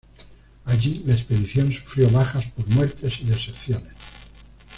Allí, 0.65 1.03
la 1.05 1.13
expedición 1.13 1.71
sufrió 1.71 2.09
bajas 2.09 2.45
por 2.55 2.67
muertes 2.69 3.19
y 3.21 3.25
deserciones. 3.25 3.93